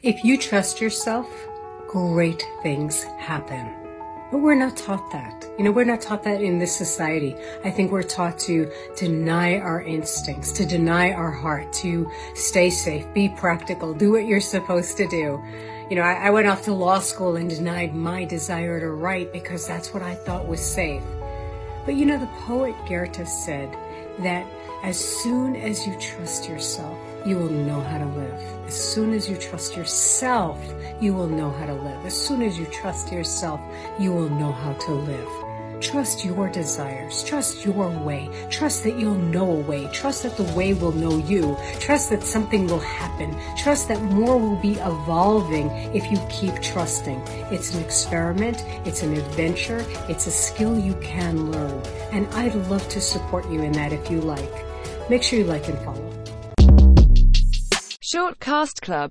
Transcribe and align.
If 0.00 0.22
you 0.22 0.38
trust 0.38 0.80
yourself, 0.80 1.28
great 1.88 2.44
things 2.62 3.02
happen. 3.18 3.74
But 4.30 4.38
we're 4.38 4.54
not 4.54 4.76
taught 4.76 5.10
that. 5.10 5.44
You 5.58 5.64
know, 5.64 5.72
we're 5.72 5.82
not 5.82 6.00
taught 6.00 6.22
that 6.22 6.40
in 6.40 6.60
this 6.60 6.76
society. 6.76 7.34
I 7.64 7.72
think 7.72 7.90
we're 7.90 8.04
taught 8.04 8.38
to 8.40 8.70
deny 8.96 9.58
our 9.58 9.82
instincts, 9.82 10.52
to 10.52 10.64
deny 10.64 11.10
our 11.10 11.32
heart, 11.32 11.72
to 11.82 12.08
stay 12.36 12.70
safe, 12.70 13.12
be 13.12 13.28
practical, 13.28 13.92
do 13.92 14.12
what 14.12 14.26
you're 14.26 14.40
supposed 14.40 14.96
to 14.98 15.08
do. 15.08 15.42
You 15.90 15.96
know, 15.96 16.02
I, 16.02 16.26
I 16.26 16.30
went 16.30 16.46
off 16.46 16.62
to 16.66 16.72
law 16.72 17.00
school 17.00 17.34
and 17.34 17.50
denied 17.50 17.92
my 17.92 18.24
desire 18.24 18.78
to 18.78 18.90
write 18.90 19.32
because 19.32 19.66
that's 19.66 19.92
what 19.92 20.04
I 20.04 20.14
thought 20.14 20.46
was 20.46 20.60
safe. 20.60 21.02
But 21.84 21.96
you 21.96 22.06
know, 22.06 22.18
the 22.18 22.30
poet 22.42 22.76
Goethe 22.88 23.26
said 23.26 23.76
that 24.22 24.46
as 24.82 24.98
soon 24.98 25.56
as 25.56 25.86
you 25.86 25.96
trust 25.98 26.48
yourself, 26.48 26.96
you 27.26 27.36
will 27.36 27.50
know 27.50 27.80
how 27.80 27.98
to 27.98 28.06
live. 28.06 28.66
As 28.66 28.74
soon 28.74 29.12
as 29.12 29.28
you 29.28 29.36
trust 29.36 29.76
yourself, 29.76 30.58
you 31.00 31.14
will 31.14 31.28
know 31.28 31.50
how 31.50 31.66
to 31.66 31.74
live. 31.74 32.06
As 32.06 32.14
soon 32.14 32.42
as 32.42 32.58
you 32.58 32.66
trust 32.66 33.12
yourself, 33.12 33.60
you 33.98 34.12
will 34.12 34.28
know 34.28 34.52
how 34.52 34.72
to 34.74 34.92
live. 34.92 35.28
Trust 35.80 36.24
your 36.24 36.48
desires. 36.48 37.22
Trust 37.22 37.64
your 37.64 37.88
way. 38.00 38.28
Trust 38.50 38.82
that 38.82 38.98
you'll 38.98 39.14
know 39.14 39.50
a 39.50 39.60
way. 39.60 39.88
Trust 39.92 40.24
that 40.24 40.36
the 40.36 40.52
way 40.54 40.74
will 40.74 40.92
know 40.92 41.18
you. 41.18 41.56
Trust 41.78 42.10
that 42.10 42.24
something 42.24 42.66
will 42.66 42.80
happen. 42.80 43.36
Trust 43.56 43.86
that 43.88 44.02
more 44.02 44.36
will 44.38 44.56
be 44.56 44.72
evolving 44.74 45.70
if 45.94 46.10
you 46.10 46.18
keep 46.28 46.60
trusting. 46.62 47.20
It's 47.52 47.74
an 47.74 47.82
experiment. 47.84 48.64
It's 48.84 49.02
an 49.02 49.14
adventure. 49.14 49.84
It's 50.08 50.26
a 50.26 50.32
skill 50.32 50.76
you 50.76 50.94
can 50.94 51.52
learn. 51.52 51.80
And 52.10 52.26
I'd 52.34 52.54
love 52.68 52.88
to 52.88 53.00
support 53.00 53.48
you 53.50 53.62
in 53.62 53.72
that 53.72 53.92
if 53.92 54.10
you 54.10 54.20
like. 54.20 54.64
Make 55.10 55.22
sure 55.22 55.38
you 55.38 55.44
like 55.44 55.68
and 55.68 55.78
follow. 55.80 56.18
Shortcast 58.10 58.80
Club 58.80 59.06